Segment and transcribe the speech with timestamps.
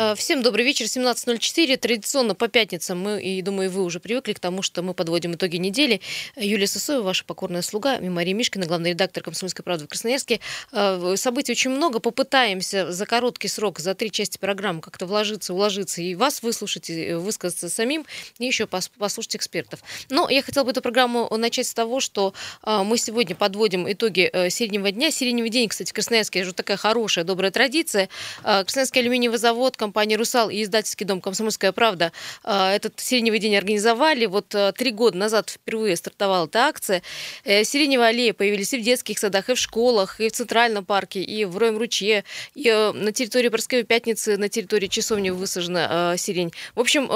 [0.00, 1.76] Э, всем добрый вечер, 17.04.
[1.76, 5.56] Традиционно по пятницам мы, и думаю, вы уже привыкли к тому, что мы подводим итоги
[5.56, 6.00] недели.
[6.36, 10.38] Юлия Сысоева, ваша покорная слуга, Мария Мишкина, главный редактор «Комсомольской правды» в Красноярске.
[10.70, 11.98] Э, событий очень много.
[11.98, 17.14] Попытаемся за короткий срок, за три части программы как-то вложиться, уложиться и вас выслушать, и
[17.14, 18.06] высказаться самим,
[18.38, 19.80] и еще послушать экспертов.
[20.10, 24.30] Но я хотела бы эту программу начать с того, что э, мы сегодня подводим итоги
[24.48, 25.10] среднего дня.
[25.10, 28.08] Сиреневый день, кстати, в Красноярске, это такая хорошая, добрая традиция.
[28.44, 32.12] Красноярский алюминиевый завод, компания «Русал» и издательский дом «Комсомольская правда»
[32.44, 34.26] а, этот сиреневый день организовали.
[34.26, 37.02] Вот а, три года назад впервые стартовала эта акция.
[37.44, 41.22] Э, сиреневые аллеи появились и в детских садах, и в школах, и в Центральном парке,
[41.22, 42.24] и в Роем ручье,
[42.54, 46.52] и э, на территории Парсковой Пятницы, на территории Часовни высажена э, сирень.
[46.74, 47.08] В общем,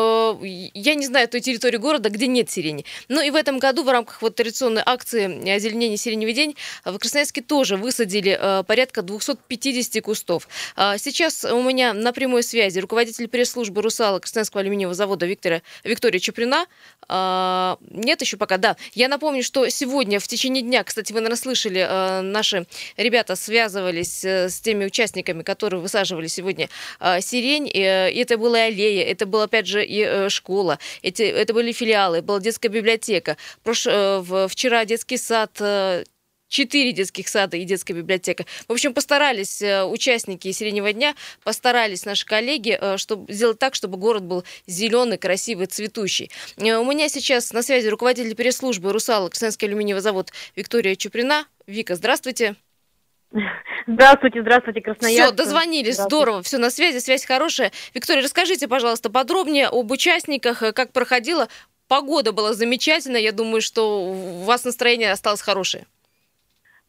[0.75, 2.87] я не знаю той территории города, где нет сирени.
[3.09, 7.43] Но и в этом году в рамках вот традиционной акции озеленения сиреневый день в Красноярске
[7.43, 10.49] тоже высадили порядка 250 кустов.
[10.75, 15.63] А сейчас у меня на прямой связи связи руководитель пресс-службы «Русала» Красноярского алюминиевого завода Виктора,
[15.83, 16.67] Виктория Чуприна.
[17.09, 18.77] А, нет еще пока, да.
[18.95, 22.65] Я напомню, что сегодня в течение дня, кстати, вы, наверное, слышали, а, наши
[22.97, 26.69] ребята связывались а, с теми участниками, которые высаживали сегодня
[27.01, 27.67] а, сирень.
[27.67, 31.53] И, и это была и аллея, это была, опять же, и а, школа, эти, это
[31.55, 33.37] были филиалы, была детская библиотека.
[33.65, 35.51] Прош, вчера детский сад
[36.53, 38.45] четыре детских сада и детская библиотека.
[38.69, 43.97] В общем, постарались э, участники «Сиреневого дня», постарались наши коллеги, э, чтобы сделать так, чтобы
[43.97, 46.31] город был зеленый, красивый, цветущий.
[46.59, 51.47] Э, у меня сейчас на связи руководитель пресс-службы «Русал» Ксенский алюминиевый завод Виктория Чуприна.
[51.67, 52.55] Вика, здравствуйте.
[53.87, 55.35] Здравствуйте, здравствуйте, Красноярск.
[55.35, 57.73] Все, дозвонились, здорово, все на связи, связь хорошая.
[57.95, 61.49] Виктория, расскажите, пожалуйста, подробнее об участниках, как проходило.
[61.89, 65.87] Погода была замечательная, я думаю, что у вас настроение осталось хорошее.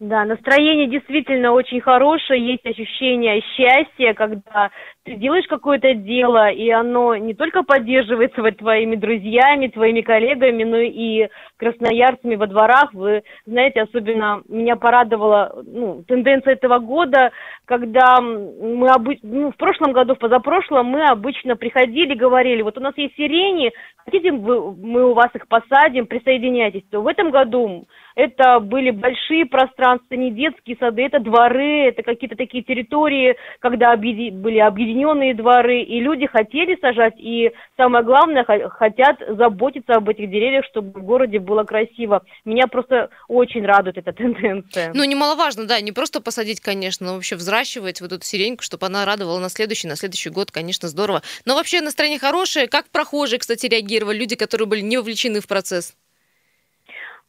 [0.03, 4.69] Да, настроение действительно очень хорошее, есть ощущение счастья, когда
[5.05, 10.77] ты делаешь какое-то дело, и оно не только поддерживается вот твоими друзьями, твоими коллегами, но
[10.77, 11.27] и
[11.57, 12.93] красноярцами во дворах.
[12.93, 17.31] Вы знаете, особенно меня порадовала ну, тенденция этого года,
[17.65, 22.81] когда мы обычно, ну, в прошлом году, в позапрошлом мы обычно приходили, говорили, вот у
[22.81, 23.73] нас есть сирени,
[24.05, 26.83] хотите вы, мы у вас их посадим, присоединяйтесь.
[26.89, 27.85] То в этом году
[28.15, 34.29] это были большие пространства, не детские сады, это дворы, это какие-то такие территории, когда объеди,
[34.29, 40.29] были объединены объединенные дворы, и люди хотели сажать, и самое главное, хотят заботиться об этих
[40.29, 42.23] деревьях, чтобы в городе было красиво.
[42.45, 44.91] Меня просто очень радует эта тенденция.
[44.93, 49.05] Ну, немаловажно, да, не просто посадить, конечно, но вообще взращивать вот эту сиреньку, чтобы она
[49.05, 51.21] радовала на следующий, на следующий год, конечно, здорово.
[51.45, 52.67] Но вообще настроение хорошее.
[52.67, 55.95] Как прохожие, кстати, реагировали, люди, которые были не вовлечены в процесс?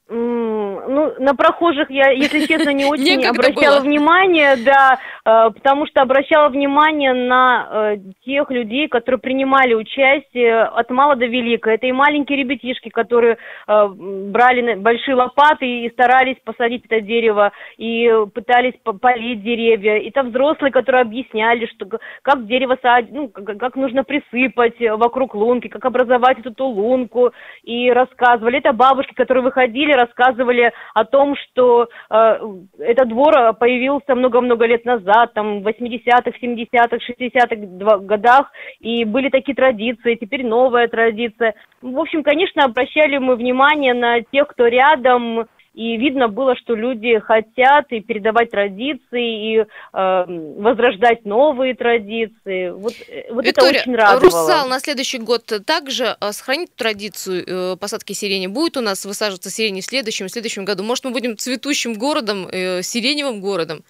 [0.07, 6.51] Ну, на прохожих я, если честно, не очень обращала внимание, да, э, потому что обращала
[6.51, 11.71] внимание на э, тех людей, которые принимали участие от мала до велика.
[11.71, 18.11] Это и маленькие ребятишки, которые э, брали большие лопаты и старались посадить это дерево, и
[18.35, 19.97] пытались полить деревья.
[19.97, 21.87] И там взрослые, которые объясняли, что
[22.21, 27.33] как дерево садить, ну, как нужно присыпать вокруг лунки, как образовать эту лунку,
[27.63, 28.59] и рассказывали.
[28.59, 32.39] Это бабушки, которые выходили, рассказывали о том, что э,
[32.79, 38.51] этот двор появился много-много лет назад, там, в 80-х, 70-х, 60-х годах,
[38.81, 41.55] и были такие традиции, теперь новая традиция.
[41.83, 47.19] В общем, конечно, обращали мы внимание на тех, кто рядом, и видно было, что люди
[47.19, 52.71] хотят и передавать традиции, и э, возрождать новые традиции.
[52.71, 54.21] Вот, э, вот Виктория, это очень радовало.
[54.21, 58.47] Русал на следующий год также э, сохранит традицию э, посадки сирени?
[58.47, 60.85] Будет у нас высаживаться сирени в следующем, в следующем году?
[60.85, 63.83] Может, мы будем цветущим городом, э, сиреневым городом?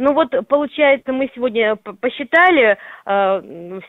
[0.00, 3.80] Ну вот, получается, мы сегодня посчитали э,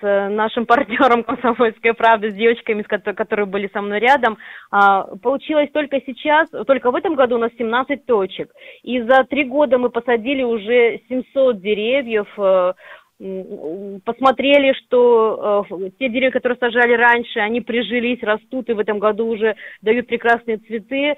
[0.00, 4.38] с нашим партнером «Комсомольская правда», с девочками, которые были со мной рядом,
[4.72, 8.52] э, получилось только сейчас, только в этом году у нас 17 точек.
[8.84, 12.74] И за три года мы посадили уже 700 деревьев, э,
[13.18, 19.26] посмотрели, что э, те деревья, которые сажали раньше, они прижились, растут и в этом году
[19.26, 21.16] уже дают прекрасные цветы.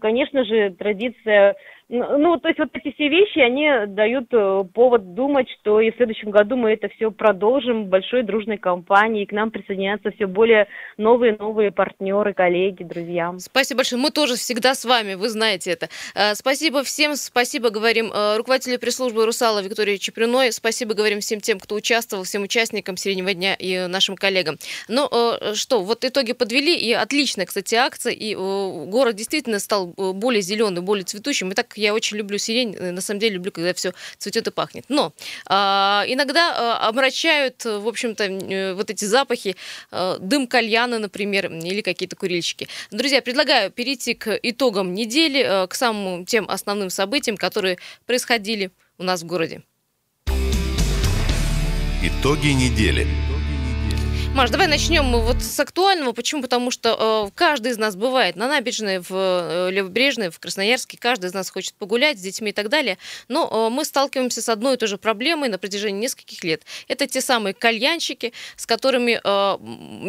[0.00, 1.56] Конечно же, традиция
[1.92, 5.96] ну, то есть вот эти все вещи, они дают э, повод думать, что и в
[5.96, 10.68] следующем году мы это все продолжим большой дружной компанией, и к нам присоединятся все более
[10.98, 13.34] новые новые партнеры, коллеги, друзья.
[13.38, 14.00] Спасибо большое.
[14.00, 15.88] Мы тоже всегда с вами, вы знаете это.
[16.14, 21.50] Э, спасибо всем, спасибо говорим э, руководителю пресс-службы «Русала» Виктории Чеприной, спасибо говорим всем всем
[21.50, 24.56] тем, кто участвовал, всем участникам «Сиреневого дня» и нашим коллегам.
[24.86, 25.10] Ну,
[25.54, 31.04] что, вот итоги подвели, и отличная, кстати, акция, и город действительно стал более зеленый, более
[31.04, 31.50] цветущим.
[31.50, 34.84] И так я очень люблю сирень, на самом деле люблю, когда все цветет и пахнет.
[34.88, 35.12] Но
[35.46, 39.56] а, иногда омрачают, в общем-то, вот эти запахи,
[39.90, 42.68] дым кальяна, например, или какие-то курильщики.
[42.92, 49.22] Друзья, предлагаю перейти к итогам недели, к самым тем основным событиям, которые происходили у нас
[49.22, 49.62] в городе.
[52.02, 53.06] Итоги недели.
[54.32, 56.12] Маш, давай начнем мы вот с актуального.
[56.12, 56.40] Почему?
[56.40, 60.96] Потому что э, каждый из нас бывает на набережной, в э, Левобережной, в Красноярске.
[60.98, 62.96] Каждый из нас хочет погулять с детьми и так далее.
[63.26, 66.62] Но э, мы сталкиваемся с одной и той же проблемой на протяжении нескольких лет.
[66.86, 69.58] Это те самые кальянщики, с которыми э,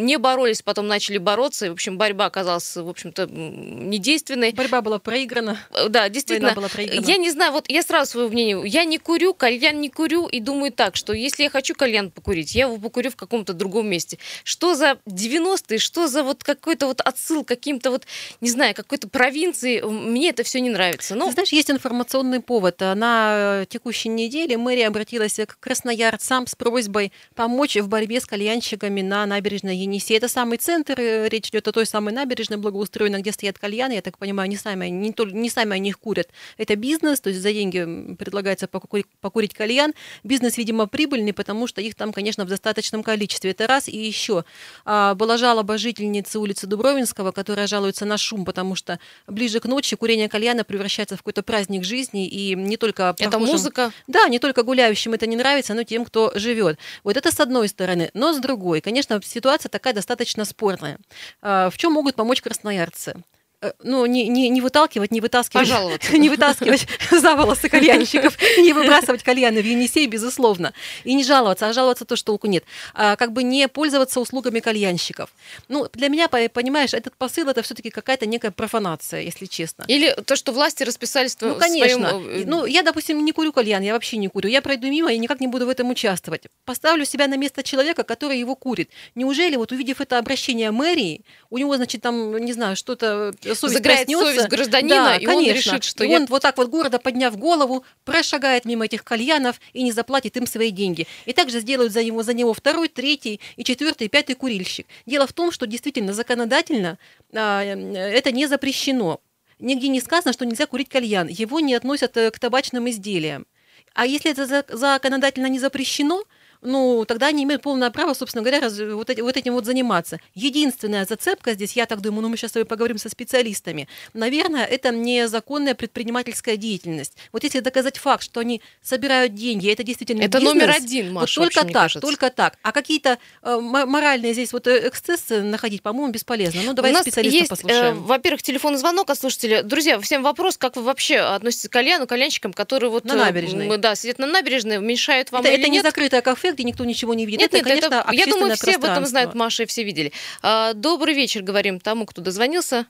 [0.00, 1.66] не боролись, потом начали бороться.
[1.66, 4.52] И, в общем, борьба оказалась, в общем-то, недейственной.
[4.52, 5.58] Борьба была проиграна.
[5.72, 6.54] Э, да, действительно.
[6.54, 7.04] была проиграна.
[7.04, 8.62] Я не знаю, вот я сразу свое мнение.
[8.66, 12.54] Я не курю, кальян не курю и думаю так, что если я хочу кальян покурить,
[12.54, 14.18] я его покурю в каком-то другом месте месте.
[14.44, 18.06] Что за 90-е, что за вот какой-то вот отсыл каким-то вот,
[18.40, 19.80] не знаю, какой-то провинции.
[19.80, 21.14] Мне это все не нравится.
[21.14, 21.30] Но...
[21.30, 22.80] Знаешь, есть информационный повод.
[22.80, 29.26] На текущей неделе мэрия обратилась к красноярцам с просьбой помочь в борьбе с кальянщиками на
[29.26, 30.16] набережной Енисей.
[30.16, 33.94] Это самый центр, э, речь идет о той самой набережной благоустроенной, где стоят кальяны.
[33.94, 36.28] Я так понимаю, не сами, не, то, не сами они их курят.
[36.58, 39.92] Это бизнес, то есть за деньги предлагается покурить, покурить кальян.
[40.24, 43.50] Бизнес, видимо, прибыльный, потому что их там, конечно, в достаточном количестве.
[43.50, 43.88] Это раз.
[43.88, 44.44] И еще
[44.84, 49.96] а, была жалоба жительницы улицы Дубровинского, которая жалуется на шум, потому что ближе к ночи
[49.96, 53.92] курение кальяна превращается в какой-то праздник жизни, и не только прохожим, Это музыка?
[54.06, 56.78] Да, не только гуляющим это не нравится, но тем, кто живет.
[57.04, 58.10] Вот это с одной стороны.
[58.14, 60.98] Но с другой, конечно, ситуация такая достаточно спорная.
[61.40, 63.22] А, в чем могут помочь красноярцы?
[63.62, 65.68] Э, ну, не, не, не выталкивать, не вытаскивать,
[66.12, 70.72] не вытаскивать за волосы кальянщиков, не выбрасывать кальяны в Енисей, безусловно,
[71.04, 72.64] и не жаловаться, а жаловаться то, что толку нет.
[72.94, 75.30] А, как бы не пользоваться услугами кальянщиков.
[75.68, 79.84] Ну, для меня, понимаешь, этот посыл это все-таки какая-то некая профанация, если честно.
[79.86, 82.08] Или то, что власти расписались Ну, конечно.
[82.08, 82.28] Своем...
[82.28, 84.48] Э, ну, я, допустим, не курю кальян, я вообще не курю.
[84.48, 86.42] Я пройду мимо и никак не буду в этом участвовать.
[86.64, 88.90] Поставлю себя на место человека, который его курит.
[89.14, 94.26] Неужели, вот увидев это обращение мэрии, у него, значит, там, не знаю, что-то совесть проснется.
[94.26, 95.50] совесть гражданина, да, и конечно.
[95.50, 96.16] он решит, что и я...
[96.16, 100.46] он вот так вот города подняв голову, прошагает мимо этих кальянов и не заплатит им
[100.46, 101.06] свои деньги.
[101.26, 104.86] И также сделают за него, за него второй, третий и четвертый, и пятый курильщик.
[105.06, 106.98] Дело в том, что действительно законодательно
[107.32, 109.20] а, это не запрещено.
[109.58, 111.28] Нигде не сказано, что нельзя курить кальян.
[111.28, 113.46] Его не относят э, к табачным изделиям.
[113.94, 116.24] А если это законодательно не запрещено,
[116.62, 120.18] ну, тогда они имеют полное право, собственно говоря, раз, вот, вот этим вот заниматься.
[120.34, 124.64] Единственная зацепка здесь, я так думаю, ну, мы сейчас с тобой поговорим со специалистами, наверное,
[124.64, 127.14] это незаконная предпринимательская деятельность.
[127.32, 131.40] Вот если доказать факт, что они собирают деньги, это действительно Это бизнес, номер один, Маша,
[131.40, 132.00] вот только так, кажется.
[132.00, 132.58] только так.
[132.62, 136.62] А какие-то э, моральные здесь вот э, эксцессы находить, по-моему, бесполезно.
[136.64, 137.96] Ну, давай специалиста есть, послушаем.
[137.96, 139.62] Э, во-первых, телефонный звонок от слушателя.
[139.62, 143.04] Друзья, всем вопрос, как вы вообще относитесь к кальяну, кальянщикам, которые вот...
[143.04, 143.68] На набережной.
[143.68, 145.70] Э, да, сидят на набережной, мешают вам Это, это нет?
[145.70, 147.40] не закрытое кафе, где никто ничего не видит.
[147.40, 150.12] Нет, это, нет, конечно, это, я думаю, все об этом знают, Маша, и все видели.
[150.42, 152.86] А, добрый вечер, говорим тому, кто дозвонился.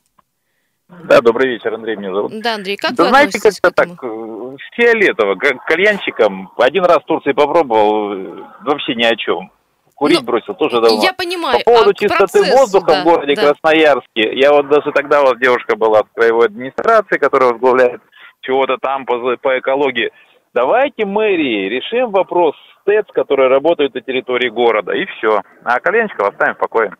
[1.04, 2.32] Да, добрый вечер, Андрей меня зовут.
[2.42, 5.36] Да, Андрей, как да вы знаете, как-то так, э, фиолетово,
[5.66, 9.50] кальянщиком, один раз в Турции попробовал, э, вообще ни о чем.
[9.94, 11.02] Курить ну, бросил тоже давно.
[11.02, 11.58] Я понимаю.
[11.58, 13.42] По поводу а чистоты процессу, воздуха да, в городе да.
[13.42, 18.00] Красноярске, я вот даже тогда вот девушка была в краевой администрации, которая возглавляет
[18.40, 20.10] чего-то там по, по экологии.
[20.54, 25.42] Давайте мэрии решим вопрос с ТЭЦ, которые работают на территории города, и все.
[25.64, 26.92] А Коленчикова оставим в покое.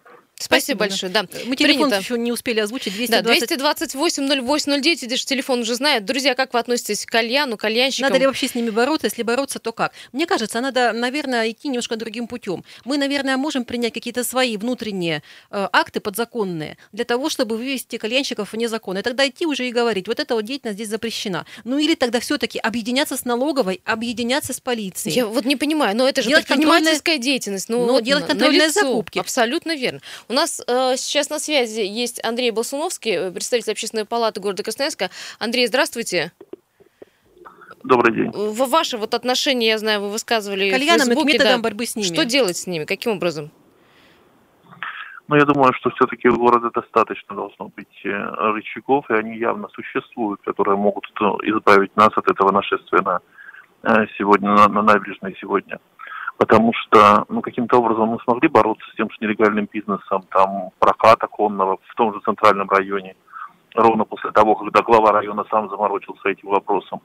[0.42, 1.22] Спасибо, большое, да.
[1.46, 1.96] Мы телефон Принято.
[1.96, 2.94] еще не успели озвучить.
[2.94, 3.48] 220...
[3.48, 6.04] Да, 228 08 09, видишь, телефон уже знает.
[6.04, 8.08] Друзья, как вы относитесь к кальяну, кальянщикам?
[8.08, 9.06] Надо ли вообще с ними бороться?
[9.06, 9.92] Если бороться, то как?
[10.12, 12.64] Мне кажется, надо, наверное, идти немножко другим путем.
[12.84, 18.52] Мы, наверное, можем принять какие-то свои внутренние э, акты подзаконные для того, чтобы вывести кальянщиков
[18.52, 18.98] вне закона.
[18.98, 21.46] И тогда идти уже и говорить, вот эта вот деятельность здесь запрещена.
[21.64, 25.14] Ну или тогда все-таки объединяться с налоговой, объединяться с полицией.
[25.14, 27.22] Я вот не понимаю, но это же делать предпринимательская контрольная...
[27.22, 27.68] деятельность.
[27.68, 29.18] Ну, но вот делать контрольные закупки.
[29.18, 30.00] Абсолютно верно.
[30.32, 35.10] У нас э, сейчас на связи есть Андрей Болсуновский, э, представитель общественной палаты города Красноярска.
[35.38, 36.32] Андрей, здравствуйте.
[37.84, 38.30] Добрый день.
[38.30, 41.62] В ваши вот отношения, я знаю, вы высказывали Кальянам в Фейсбуке, методом да.
[41.62, 42.06] борьбы с ними.
[42.06, 42.86] Что делать с ними?
[42.86, 43.50] Каким образом?
[45.28, 49.68] Ну, я думаю, что все-таки в городе достаточно должно быть э, рычагов, и они явно
[49.74, 53.20] существуют, которые могут э, избавить нас от этого нашествия на
[54.16, 55.78] сегодня, на, на набережной сегодня
[56.38, 61.22] потому что ну, каким-то образом мы смогли бороться с тем же нелегальным бизнесом, там, прокат
[61.22, 63.14] оконного в том же центральном районе,
[63.74, 67.00] ровно после того, когда глава района сам заморочился этим вопросом.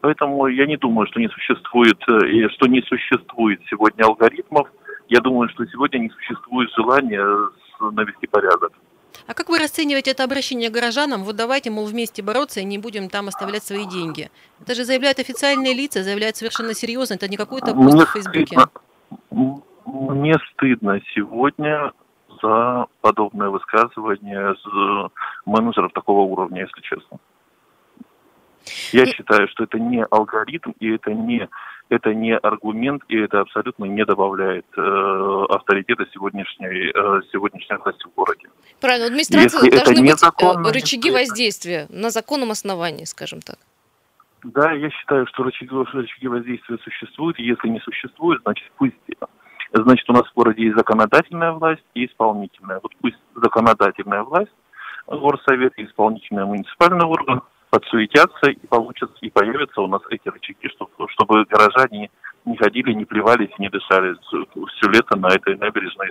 [0.00, 4.68] Поэтому я не думаю, что не существует, и что не существует сегодня алгоритмов.
[5.08, 7.24] Я думаю, что сегодня не существует желания
[7.80, 8.72] навести порядок.
[9.26, 11.24] А как вы расцениваете это обращение к горожанам?
[11.24, 14.30] Вот давайте, мол, вместе бороться и не будем там оставлять свои деньги.
[14.60, 17.14] Это же заявляют официальные лица, заявляют совершенно серьезно.
[17.14, 18.56] Это не какой-то пост в Фейсбуке.
[19.30, 21.92] стыдно, мне стыдно сегодня
[22.42, 25.10] за подобное высказывание с
[25.46, 27.18] менеджеров такого уровня, если честно.
[28.92, 31.48] Я И- считаю, что это не алгоритм, и это не,
[31.92, 38.14] это не аргумент, и это абсолютно не добавляет э, авторитета сегодняшней, э, сегодняшней власти в
[38.14, 38.48] городе.
[38.80, 43.56] Правильно, администрации Если должны быть э, рычаги воздействия на законном основании, скажем так.
[44.44, 47.38] Да, я считаю, что рычаги, воздействия существуют.
[47.38, 48.96] Если не существует, значит пусть
[49.74, 52.78] Значит, у нас в городе есть законодательная власть и исполнительная.
[52.82, 54.52] Вот пусть законодательная власть,
[55.06, 60.90] горсовет и исполнительный муниципальный орган подсуетятся и получат, и появятся у нас эти рычаги, чтобы,
[61.08, 62.10] чтобы горожане
[62.44, 66.08] не ходили, не плевались, не дышали все лето на этой набережной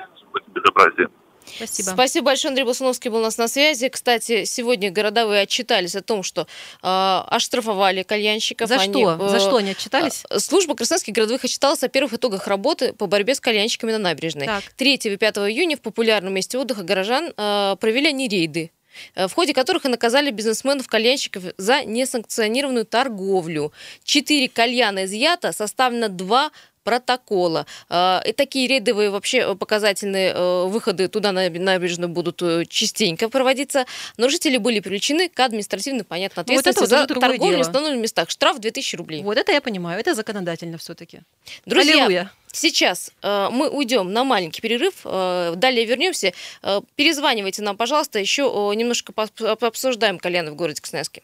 [0.47, 1.07] безобразие.
[1.45, 1.89] Спасибо.
[1.89, 3.89] Спасибо большое, Андрей Басуновский был у нас на связи.
[3.89, 6.45] Кстати, сегодня городовые отчитались о том, что э,
[6.81, 8.67] оштрафовали кальянщиков.
[8.67, 9.17] За Они, что?
[9.19, 10.23] э, За что они отчитались?
[10.29, 14.45] э, Служба красноярских городовых отчиталась о первых итогах работы по борьбе с кальянщиками на набережной.
[14.47, 14.63] Так.
[14.77, 18.71] 3 и 5 июня в популярном месте отдыха горожан э, провели они рейды
[19.15, 23.71] в ходе которых и наказали бизнесменов-кальянщиков за несанкционированную торговлю.
[24.03, 26.51] Четыре кальяна изъято, составлено два
[26.83, 27.65] протокола.
[27.89, 33.85] Э, И такие рейдовые вообще показательные э, выходы туда на набережную будут э, частенько проводиться.
[34.17, 38.01] Нарушители были привлечены к административной, понятно, Ну, вот это ответственности вот за торговлю в установленных
[38.01, 38.29] местах.
[38.29, 39.23] Штраф 2000 рублей.
[39.23, 41.21] Вот это я понимаю, это законодательно все-таки.
[41.65, 42.31] Друзья, Аллилуйя.
[42.51, 46.33] Сейчас э, мы уйдем на маленький перерыв, э, далее вернемся.
[46.61, 51.23] Э, перезванивайте нам, пожалуйста, еще э, немножко пос- пообсуждаем кальяны в городе Красноярске.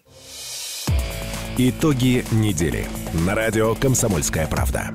[1.58, 2.88] Итоги недели.
[3.26, 4.92] На радио «Комсомольская правда».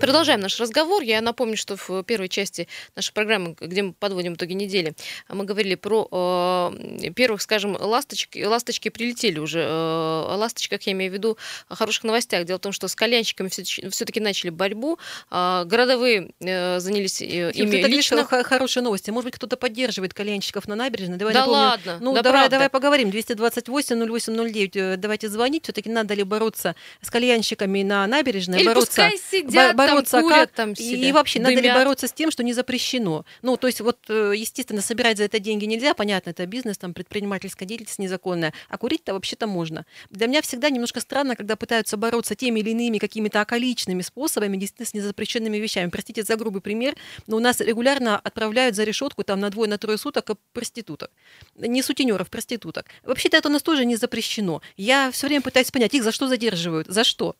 [0.00, 1.02] Продолжаем наш разговор.
[1.02, 4.94] Я напомню, что в первой части нашей программы, где мы подводим итоги недели,
[5.28, 6.70] мы говорили про
[7.02, 8.42] э, первых, скажем, ласточки.
[8.44, 9.60] Ласточки прилетели уже.
[9.60, 11.36] Э, о ласточках я имею в виду
[11.68, 12.44] о хороших новостях.
[12.44, 14.98] Дело в том, что с кальянщиками все-таки начали борьбу.
[15.30, 18.24] Э, городовые э, занялись э, ими так лично.
[18.24, 19.10] хорошие новости.
[19.10, 21.16] Может быть, кто-то поддерживает кальянщиков на набережной.
[21.18, 21.60] Давай Да напомню.
[21.60, 22.50] ладно, Ну, да давай, правда.
[22.56, 23.08] давай поговорим.
[23.10, 24.70] 228-08-09.
[24.74, 25.64] Э, Давайте звонить.
[25.64, 28.60] Все-таки надо ли бороться с кальянщиками на набережной?
[28.60, 30.50] Или бороться, пускай сидят, бороться там, курят, как?
[30.52, 31.76] там и, себе, и вообще, надо ли дымят.
[31.76, 33.24] бороться с тем, что не запрещено?
[33.42, 35.94] Ну, то есть, вот, э, естественно, собирать за это деньги нельзя.
[35.94, 38.52] Понятно, это бизнес, там, предпринимательская деятельность незаконная.
[38.68, 39.84] А курить-то вообще-то можно.
[40.10, 44.86] Для меня всегда немножко странно, когда пытаются бороться теми или иными какими-то околичными способами, действительно,
[44.86, 45.90] с незапрещенными вещами.
[45.90, 49.78] Простите за грубый пример, но у нас регулярно отправляют за решетку там на двое, на
[49.78, 51.10] трое суток проституток.
[51.56, 52.86] Не сутенеров, проституток.
[53.02, 54.62] Вообще-то это у нас тоже не запрещено.
[54.76, 56.88] Я все время пытаюсь понять, их за что задерживают?
[56.88, 57.36] За что?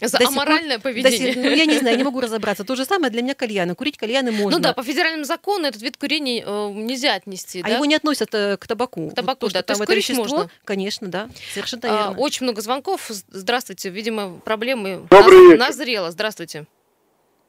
[0.00, 1.32] За До сих пор- аморальное До поведение.
[1.32, 2.64] сих- ну, я не знаю, не могу разобраться.
[2.64, 3.74] То же самое для меня кальяны.
[3.74, 4.58] Курить кальяны можно.
[4.58, 7.60] Ну да, по федеральному закону этот вид курения э, нельзя отнести.
[7.60, 7.74] А да?
[7.74, 9.10] его не относят э, к табаку.
[9.10, 9.60] К табаку, Вот да.
[9.60, 10.50] что То там есть это курить вещество, можно?
[10.64, 11.28] конечно, да.
[11.52, 12.20] Совершенно А, верно.
[12.22, 13.06] Очень много звонков.
[13.28, 13.90] Здравствуйте.
[13.90, 15.58] Видимо, проблемы Добрый наз- вечер.
[15.58, 16.10] назрело.
[16.10, 16.66] Здравствуйте.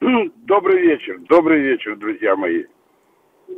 [0.00, 2.64] Добрый вечер, добрый вечер, друзья мои.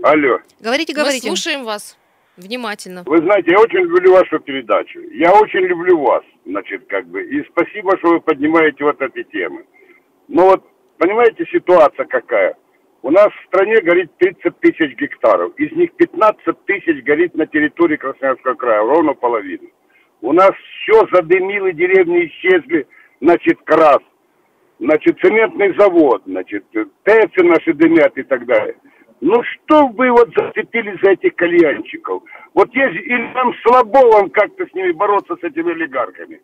[0.03, 1.27] Алло, Говорите, Мы говорите.
[1.27, 1.97] слушаем вас
[2.37, 3.03] внимательно.
[3.07, 5.01] вы знаете, я очень люблю вашу передачу.
[5.13, 7.23] Я очень люблю вас, значит, как бы.
[7.23, 9.65] И спасибо, что вы поднимаете вот эти темы.
[10.29, 10.65] Но вот,
[10.99, 12.57] понимаете, ситуация какая?
[13.03, 15.55] У нас в стране горит 30 тысяч гектаров.
[15.57, 19.69] Из них 15 тысяч горит на территории Красноярского края, ровно половину.
[20.23, 20.51] У нас
[20.83, 22.87] все задымило, деревни исчезли,
[23.21, 23.99] значит, крас.
[24.79, 26.65] Значит, цементный завод, значит,
[27.05, 28.77] ТЭЦы наши дымят и так далее.
[29.29, 32.23] Ну что вы вот зацепились за этих кальянчиков?
[32.55, 36.41] Вот есть, или нам слабо как-то с ними бороться, с этими олигархами?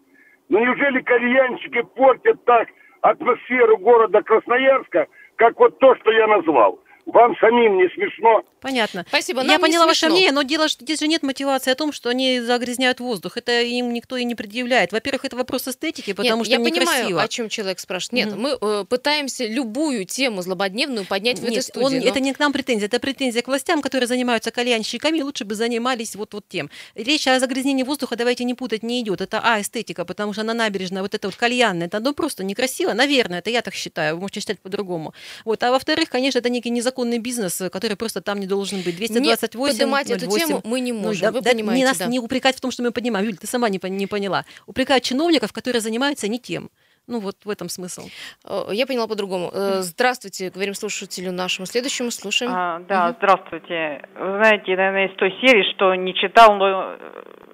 [0.48, 2.66] Ну неужели кальянчики портят так
[3.00, 6.80] атмосферу города Красноярска, как вот то, что я назвал?
[7.06, 8.42] Вам самим не смешно?
[8.62, 9.04] Понятно.
[9.08, 9.40] Спасибо.
[9.42, 11.92] Я Нам не поняла ваше мнение, но дело, что здесь же нет мотивации о том,
[11.92, 13.36] что они загрязняют воздух.
[13.36, 14.92] Это им никто и не предъявляет.
[14.92, 17.22] Во-первых, это вопрос эстетики, потому Нет, что я понимаю, некрасиво.
[17.22, 18.12] о чем человек спрашивает.
[18.12, 18.40] Нет, Мгм.
[18.40, 21.84] мы э, пытаемся любую тему злободневную поднять в этой Нет, студии.
[21.84, 25.44] он- но- это не к нам претензия, это претензия к властям, которые занимаются кальянщиками, лучше
[25.44, 26.70] бы занимались вот, вот тем.
[26.94, 29.20] Речь о загрязнении воздуха, давайте не путать, не идет.
[29.20, 32.92] Это, а, эстетика, потому что на набережной вот это вот кальянное, это ну, просто некрасиво,
[32.92, 35.14] наверное, это я так считаю, вы можете считать по-другому.
[35.44, 35.62] Вот.
[35.64, 38.96] А во-вторых, конечно, это некий незаконный бизнес, который просто там не должен быть.
[38.96, 40.46] 228 не поднимать эту 08.
[40.46, 41.22] тему мы не можем.
[41.22, 42.06] да- Вы да, понимаете, не нас да.
[42.06, 43.26] не упрекать в том, что мы поднимаем.
[43.26, 44.44] Юль, ты сама не, не поняла.
[44.66, 46.68] Упрекают чиновников, которые занимаются не тем.
[47.08, 48.02] Ну вот в этом смысл.
[48.44, 49.50] Э, я поняла по-другому.
[49.52, 52.52] Э, здравствуйте, говорим слушателю нашему следующему, слушаем.
[52.54, 53.16] А, да, угу.
[53.18, 54.02] здравствуйте.
[54.14, 56.96] Вы знаете, наверное, из той серии, что не читал, но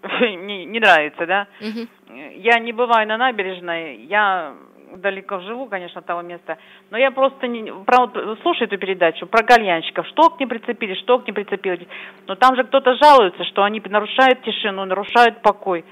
[0.47, 1.47] не, не нравится, да?
[1.61, 1.83] Угу.
[2.37, 4.55] Я не бываю на набережной, я
[4.97, 6.59] далеко живу, конечно, от того места,
[6.91, 8.09] но я просто не, про,
[8.43, 11.81] слушаю эту передачу про кальянщиков, что к ним прицепили, что к ним прицепилось.
[12.27, 15.85] Но там же кто-то жалуется, что они нарушают тишину, нарушают покой.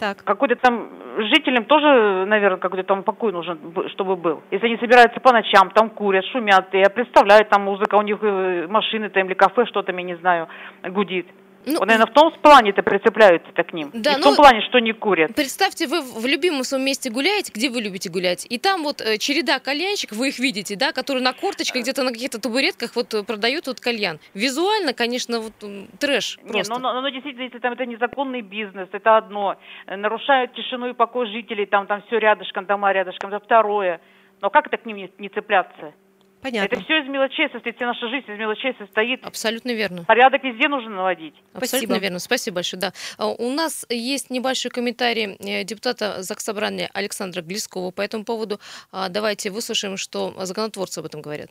[0.00, 0.24] Так.
[0.24, 0.88] Какой-то там
[1.18, 3.58] жителям тоже, наверное, какой-то там покой нужен,
[3.90, 4.42] чтобы был.
[4.50, 8.66] Если они собираются по ночам, там курят, шумят, я представляю, там музыка у них, э,
[8.66, 10.48] машины там или кафе, что там, я не знаю,
[10.88, 11.26] гудит.
[11.66, 13.90] Ну, вот, наверное, в том плане-то прицепляются-то к ним.
[13.92, 15.34] Да, и в том ну, плане, что не курят.
[15.34, 19.18] Представьте, вы в любимом своем месте гуляете, где вы любите гулять, и там вот э,
[19.18, 23.24] череда кальянщиков, вы их видите, да, которые на корточках, где-то на каких-то табуретках вот э,
[23.24, 24.18] продают вот кальян.
[24.34, 25.52] Визуально, конечно, вот
[25.98, 26.72] трэш просто.
[26.72, 29.56] Не, ну, ну, ну, действительно, если там это незаконный бизнес, это одно.
[29.86, 34.00] Э, нарушают тишину и покой жителей, там, там все рядышком, дома рядышком, это второе.
[34.40, 35.92] Но как это к ним не, не цепляться?
[36.42, 36.74] Понятно.
[36.74, 39.24] Это все из мелочей состоит, вся наша жизнь из мелочей состоит.
[39.24, 40.04] Абсолютно верно.
[40.04, 41.34] Порядок везде нужно наводить.
[41.52, 41.98] Абсолютно Спасибо.
[41.98, 42.18] верно.
[42.18, 42.80] Спасибо большое.
[42.80, 42.92] Да.
[43.18, 48.58] А, у нас есть небольшой комментарий э, депутата Заксобрания Александра Глескова по этому поводу.
[48.90, 51.50] А, давайте выслушаем, что законотворцы об этом говорят.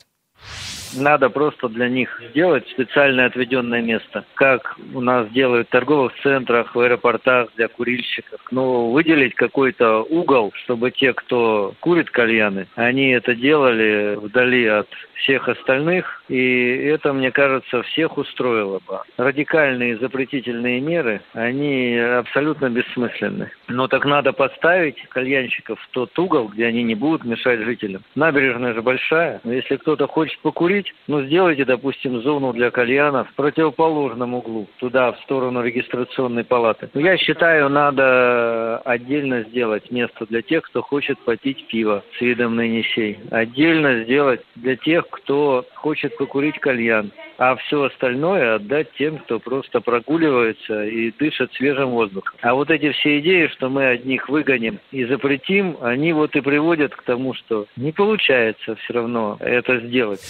[0.94, 6.74] Надо просто для них сделать специальное отведенное место, как у нас делают в торговых центрах,
[6.76, 8.40] в аэропортах для курильщиков.
[8.52, 15.50] Но выделить какой-то угол, чтобы те, кто курит кальяны, они это делали вдали от всех
[15.50, 19.00] остальных, и это, мне кажется, всех устроило бы.
[19.18, 23.52] Радикальные запретительные меры, они абсолютно бессмысленны.
[23.68, 28.02] Но так надо поставить кальянщиков в тот угол, где они не будут мешать жителям.
[28.16, 33.34] Набережная же большая, но если кто-то хочет покурить, ну сделайте, допустим, зону для кальянов в
[33.36, 36.90] противоположном углу, туда, в сторону регистрационной палаты.
[36.94, 42.56] Но я считаю, надо отдельно сделать место для тех, кто хочет попить пиво с видом
[42.56, 43.20] на Енисей.
[43.32, 49.82] Отдельно сделать для тех, кто хочет покурить кальян, а все остальное отдать тем, кто просто
[49.82, 52.38] прогуливается и дышит свежим воздухом.
[52.42, 56.96] А вот эти все идеи, что мы одних выгоним и запретим, они вот и приводят
[56.96, 60.22] к тому, что не получается все равно это сделать.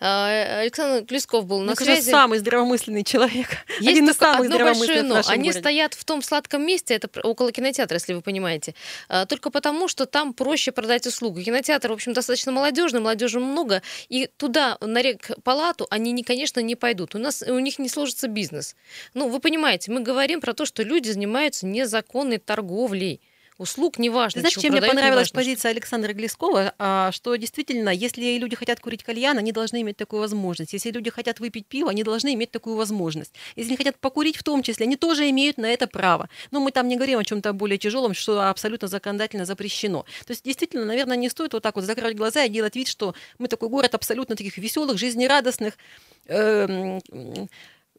[0.00, 2.10] А, Александр Клесков был на Мне связи.
[2.10, 3.48] Самый здравомысленный человек.
[3.80, 5.22] Есть Один из самых одно большое но.
[5.26, 5.58] Они городе.
[5.58, 8.74] стоят в том сладком месте, это около кинотеатра, если вы понимаете.
[9.08, 11.40] А, только потому, что там проще продать услугу.
[11.40, 15.02] Кинотеатр, в общем, достаточно молодежный, молодежи много, и туда, на
[15.42, 17.14] палату, они, не, конечно, не пойдут.
[17.14, 18.76] У нас у них не сложится бизнес.
[19.14, 23.20] Ну, вы понимаете, мы говорим про то, что люди занимаются незаконной торговлей
[23.58, 24.40] услуг, неважно.
[24.40, 29.38] Знаешь, чем мне понравилась позиция Александра Глескова, а, что действительно, если люди хотят курить кальян,
[29.38, 30.72] они должны иметь такую возможность.
[30.72, 33.32] Если люди хотят выпить пиво, они должны иметь такую возможность.
[33.56, 36.28] Если они хотят покурить в том числе, они тоже имеют на это право.
[36.50, 40.04] Но мы там не говорим о чем-то более тяжелом, что абсолютно законодательно запрещено.
[40.26, 43.14] То есть действительно, наверное, не стоит вот так вот закрыть глаза и делать вид, что
[43.38, 45.78] мы такой город абсолютно таких веселых, жизнерадостных,
[46.26, 46.98] э,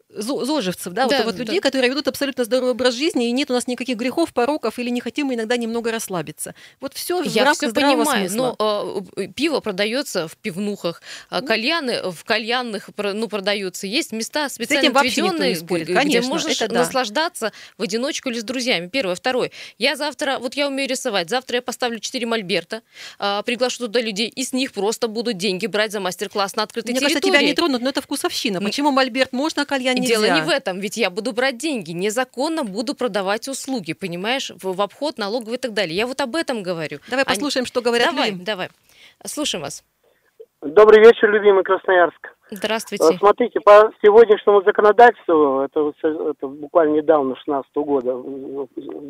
[0.09, 1.43] зожевцев, да, да вот, вот да.
[1.43, 4.89] людей, которые ведут абсолютно здоровый образ жизни, и нет у нас никаких грехов, пороков, или
[4.89, 6.55] не хотим иногда немного расслабиться.
[6.79, 8.55] Вот все в Я все понимаю, смысла.
[8.57, 13.85] но э, пиво продается в пивнухах, а кальяны в кальянных ну, продаются.
[13.85, 16.79] Есть места специально отведенные, спорит, где можешь это да.
[16.79, 18.87] наслаждаться в одиночку или с друзьями.
[18.87, 19.15] Первое.
[19.15, 19.51] Второе.
[19.77, 22.81] Я завтра, вот я умею рисовать, завтра я поставлю 4 мольберта,
[23.19, 26.91] э, приглашу туда людей, и с них просто будут деньги брать за мастер-класс на открытой
[26.91, 27.13] Мне территории.
[27.15, 28.61] кажется, тебя не тронут, но это вкусовщина.
[28.61, 30.15] Почему мольберт можно, а кальян нельзя.
[30.15, 34.75] Дело не в этом, ведь я буду брать деньги, незаконно буду продавать услуги, понимаешь, в,
[34.75, 35.95] в обход налоговый и так далее.
[35.95, 36.99] Я вот об этом говорю.
[37.09, 37.27] Давай а...
[37.27, 38.43] послушаем, что говорят давай, люди.
[38.43, 38.69] Давай,
[39.25, 39.83] слушаем вас.
[40.61, 42.35] Добрый вечер, любимый Красноярск.
[42.49, 43.03] Здравствуйте.
[43.03, 48.15] А, смотрите, по сегодняшнему законодательству, это, это буквально недавно, 16 года,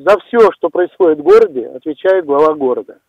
[0.03, 2.99] за все, что происходит в городе, отвечает глава города.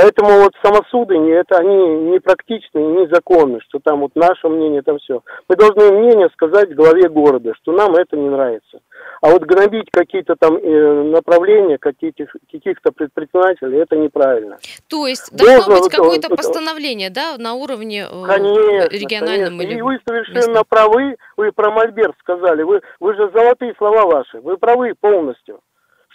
[0.00, 1.74] Поэтому вот самосуды, это они
[2.12, 5.22] непрактичны и незаконны, что там вот наше мнение, там все.
[5.46, 8.80] Мы должны мнение сказать главе города, что нам это не нравится.
[9.20, 14.56] А вот гнобить какие-то там э, направления, каких-то, каких-то предпринимателей, это неправильно.
[14.88, 19.58] То есть должно Должно, быть какое-то постановление, да, на уровне э, конечно, региональном?
[19.58, 19.62] Конечно.
[19.62, 19.78] Или...
[19.78, 20.64] И вы совершенно местном.
[20.66, 25.60] правы, вы про Мольберт сказали, вы, вы же золотые слова ваши, вы правы полностью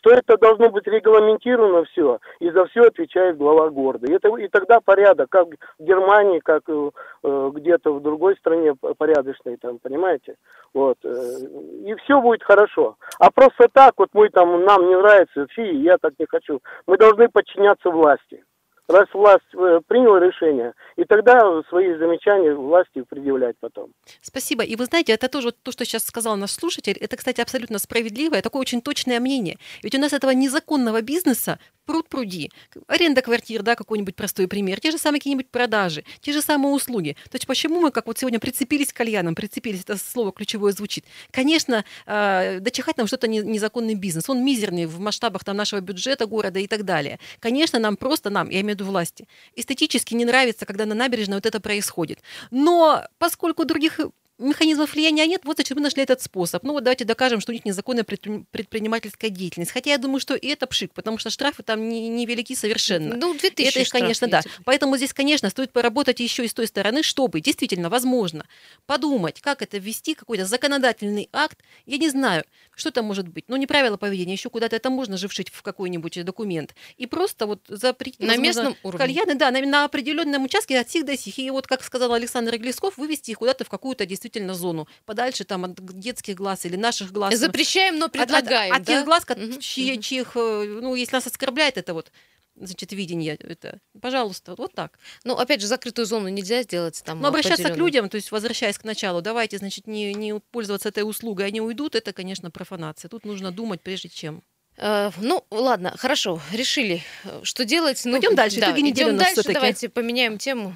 [0.05, 4.05] что это должно быть регламентировано все, и за все отвечает глава города.
[4.07, 6.91] И, это, и тогда порядок, как в Германии, как э,
[7.23, 10.35] э где-то в другой стране порядочный, там, понимаете?
[10.73, 10.97] Вот.
[11.03, 12.97] Э, и все будет хорошо.
[13.19, 16.61] А просто так, вот мы там, нам не нравится, фи, я так не хочу.
[16.85, 18.43] Мы должны подчиняться власти
[18.87, 23.91] раз власть э, приняла решение, и тогда свои замечания власти предъявлять потом.
[24.21, 24.63] Спасибо.
[24.63, 28.41] И вы знаете, это тоже то, что сейчас сказал наш слушатель, это, кстати, абсолютно справедливое,
[28.41, 29.57] такое очень точное мнение.
[29.83, 32.51] Ведь у нас этого незаконного бизнеса пруд пруди.
[32.87, 34.79] Аренда квартир, да, какой-нибудь простой пример.
[34.79, 37.15] Те же самые какие-нибудь продажи, те же самые услуги.
[37.29, 41.05] То есть почему мы, как вот сегодня, прицепились к кальянам, прицепились, это слово ключевое звучит.
[41.31, 44.29] Конечно, э, дочихать нам что-то незаконный бизнес.
[44.29, 47.19] Он мизерный в масштабах там, нашего бюджета города и так далее.
[47.39, 51.45] Конечно, нам просто, нам, я имею виду власти, эстетически не нравится, когда на набережной вот
[51.45, 52.19] это происходит.
[52.51, 53.99] Но поскольку других
[54.37, 56.63] механизмов влияния нет, вот зачем мы нашли этот способ.
[56.63, 59.71] Ну вот давайте докажем, что у них незаконная предпринимательская деятельность.
[59.71, 63.15] Хотя я думаю, что и это пшик, потому что штрафы там не, не велики совершенно.
[63.15, 64.41] Ну, 2000 Это их, конечно, да.
[64.65, 68.45] Поэтому здесь, конечно, стоит поработать еще и с той стороны, чтобы действительно, возможно,
[68.85, 71.59] подумать, как это ввести, какой-то законодательный акт.
[71.85, 72.43] Я не знаю,
[72.75, 73.45] что это может быть.
[73.47, 76.75] Ну, не правила поведения, еще куда-то это можно же вшить в какой-нибудь документ.
[76.97, 78.99] И просто вот запретить, на возможно, местном уровне.
[78.99, 81.39] кальяны, да, на, на определенном участке от сих до сих.
[81.39, 85.43] И вот, как сказал Александр Глесков, вывести их куда-то в какую-то действительно действительно зону подальше
[85.43, 87.35] там от детских глаз или наших глаз.
[87.35, 88.73] Запрещаем, но предлагаем.
[88.73, 88.93] От, от, от да?
[88.93, 89.61] тех глаз, угу.
[89.61, 92.11] чьи, чьих, э, ну, если нас оскорбляет это вот
[92.55, 93.79] значит, видение это.
[94.01, 94.97] Пожалуйста, вот так.
[95.23, 97.21] Ну, опять же, закрытую зону нельзя сделать там.
[97.21, 101.03] Но обращаться к людям, то есть возвращаясь к началу, давайте, значит, не, не пользоваться этой
[101.03, 103.09] услугой, они уйдут, это, конечно, профанация.
[103.09, 104.41] Тут нужно думать, прежде чем.
[104.77, 108.01] Uh, ну, ладно, хорошо, решили, э, что делать.
[108.03, 110.75] Ну, Пойдем дальше, да, идем дальше, давайте поменяем тему.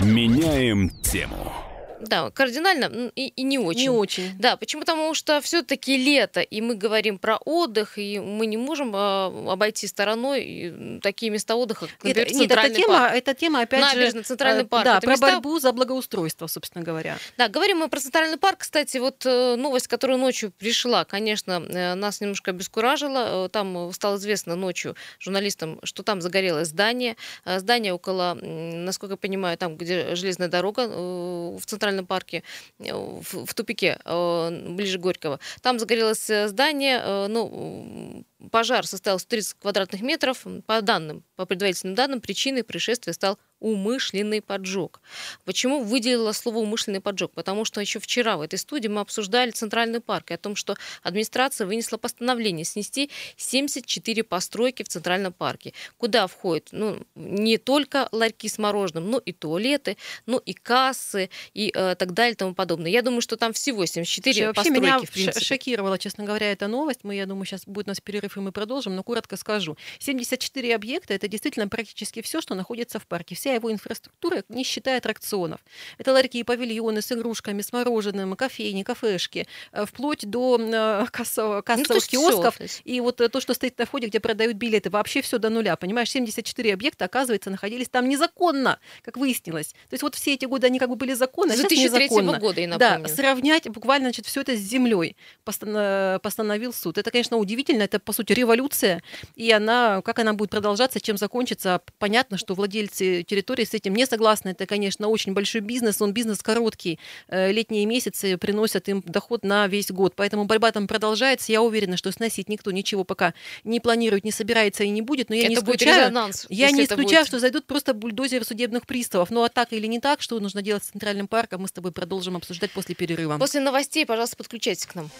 [0.00, 1.71] Меняем тему.
[2.08, 3.82] Да, кардинально и, и не очень.
[3.82, 4.30] Не очень.
[4.38, 4.80] Да, почему?
[4.80, 9.86] Потому что все-таки лето, и мы говорим про отдых, и мы не можем э, обойти
[9.86, 13.14] стороной такие места отдыха, как, например, это, нет, эта тема, парк.
[13.14, 14.84] эта тема, опять Набережный, же, центральный парк.
[14.84, 15.26] Да, про места...
[15.26, 17.18] борьбу за благоустройство, собственно говоря.
[17.38, 18.58] Да, говорим мы про центральный парк.
[18.60, 23.48] Кстати, вот э, новость, которая ночью пришла, конечно, э, нас немножко обескуражила.
[23.48, 27.16] Там стало известно ночью журналистам, что там загорелось здание.
[27.44, 32.42] Здание около, насколько я понимаю, там, где железная дорога в центральном национальном парке
[32.78, 35.38] э, в, в тупике э, ближе Горького.
[35.60, 40.46] Там загорелось э, здание, ну, пожар состоялся 30 квадратных метров.
[40.66, 45.00] По данным, по предварительным данным, причиной происшествия стал умышленный поджог.
[45.44, 47.30] Почему выделила слово умышленный поджог?
[47.32, 50.74] Потому что еще вчера в этой студии мы обсуждали Центральный парк и о том, что
[51.02, 58.48] администрация вынесла постановление снести 74 постройки в Центральном парке, куда входят ну, не только ларьки
[58.48, 62.90] с мороженым, но и туалеты, ну и кассы и э, так далее и тому подобное.
[62.90, 64.80] Я думаю, что там всего 74 Слушай, постройки.
[64.80, 65.44] Меня в принципе.
[65.44, 67.00] шокировала, честно говоря, эта новость.
[67.04, 69.76] Мы, я думаю, сейчас будет у нас перерыв, и мы продолжим, но коротко скажу.
[69.98, 73.34] 74 объекта— это действительно практически все, что находится в парке.
[73.34, 75.60] Вся его инфраструктура, не считая аттракционов.
[75.98, 81.64] Это ларьки и павильоны с игрушками, с мороженым, кофейни, кафешки, э, вплоть до э, кассовых,
[81.64, 82.56] кассовых ну, киосков.
[82.56, 85.50] Всё, и вот э, то, что стоит на входе, где продают билеты, вообще все до
[85.50, 85.76] нуля.
[85.76, 89.68] Понимаешь, 74 объекта, оказывается, находились там незаконно, как выяснилось.
[89.88, 92.60] То есть вот все эти годы они как бы были законны, а с 2003 года,
[92.60, 92.78] я напомню.
[92.78, 96.98] Да, сравнять буквально значит, все это с землей постановил суд.
[96.98, 99.02] Это, конечно, удивительно, это, по сути, революция,
[99.36, 104.06] и она, как она будет продолжаться, чем закончится, понятно, что владельцы территории с этим не
[104.06, 104.50] согласны.
[104.50, 106.98] Это, конечно, очень большой бизнес, он бизнес короткий.
[107.28, 110.14] Э, летние месяцы приносят им доход на весь год.
[110.16, 111.52] Поэтому борьба там продолжается.
[111.52, 115.28] Я уверена, что сносить никто ничего пока не планирует, не собирается и не будет.
[115.28, 117.26] Но я это не исключаю, резонанс, я не исключаю, будет.
[117.26, 119.30] что зайдут просто бульдозеры судебных приставов.
[119.30, 121.92] Ну а так или не так, что нужно делать с Центральным парком, мы с тобой
[121.92, 123.38] продолжим обсуждать после перерыва.
[123.38, 125.10] После новостей, пожалуйста, подключайтесь к нам.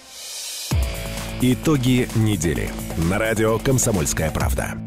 [1.45, 2.71] Итоги недели.
[3.11, 4.79] На радио «Комсомольская правда».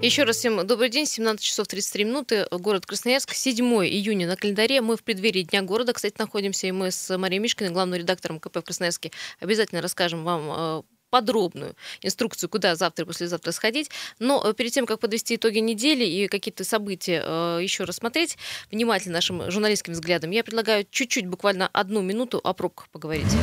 [0.00, 1.04] Еще раз всем добрый день.
[1.04, 2.46] 17 часов 33 минуты.
[2.50, 3.34] Город Красноярск.
[3.34, 4.80] 7 июня на календаре.
[4.80, 6.68] Мы в преддверии Дня города, кстати, находимся.
[6.68, 11.76] И мы с Марией Мишкиной, главным редактором КП в Красноярске, обязательно расскажем вам э, подробную
[12.00, 13.90] инструкцию, куда завтра и послезавтра сходить.
[14.18, 18.38] Но э, перед тем, как подвести итоги недели и какие-то события э, еще рассмотреть
[18.70, 23.34] внимательно нашим журналистским взглядом, я предлагаю чуть-чуть, буквально одну минуту о пробках поговорить